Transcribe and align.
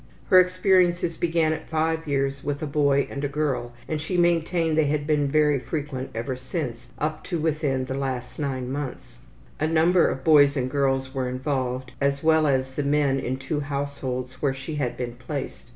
Her 0.31 0.39
experiences 0.39 1.15
began 1.15 1.53
at 1.53 1.69
5 1.69 2.07
years 2.07 2.43
with 2.43 2.63
a 2.63 2.65
boy 2.65 3.05
and 3.11 3.23
a 3.23 3.27
girl, 3.27 3.71
and, 3.87 4.01
she 4.01 4.17
maintained, 4.17 4.75
they 4.75 4.85
had 4.87 5.05
been 5.05 5.27
very 5.27 5.59
frequent 5.59 6.09
ever 6.15 6.35
since, 6.35 6.87
up 6.97 7.23
to 7.25 7.37
within 7.37 7.85
the 7.85 7.93
last 7.93 8.39
9 8.39 8.71
months. 8.71 9.19
A 9.59 9.67
number 9.67 10.07
of 10.07 10.23
boys 10.23 10.57
and 10.57 10.71
girls 10.71 11.13
were 11.13 11.29
involved, 11.29 11.91
as 12.01 12.23
well 12.23 12.47
as 12.47 12.71
the 12.71 12.83
men 12.83 13.19
in 13.19 13.37
two 13.37 13.59
households 13.59 14.41
where 14.41 14.55
she 14.55 14.77
had 14.77 14.97
been 14.97 15.13
placed. 15.17 15.67